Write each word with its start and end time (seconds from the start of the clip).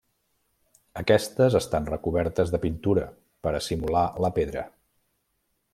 Aquestes 1.01 1.57
estan 1.59 1.89
recobertes 1.91 2.55
de 2.55 2.61
pintura 2.65 3.05
per 3.47 3.53
a 3.59 3.61
simular 3.69 4.07
la 4.27 4.33
pedra. 4.39 4.65